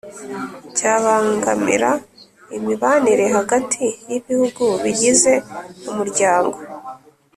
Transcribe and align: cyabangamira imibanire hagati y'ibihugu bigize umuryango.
cyabangamira 0.77 1.91
imibanire 2.57 3.25
hagati 3.35 3.85
y'ibihugu 4.09 4.65
bigize 4.83 5.33
umuryango. 5.89 6.57